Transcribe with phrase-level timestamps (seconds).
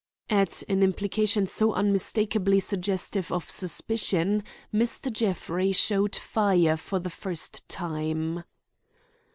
[0.31, 4.43] At an implication so unmistakably suggestive of suspicion
[4.73, 5.13] Mr.
[5.13, 8.43] Jeffrey showed fire for the first time.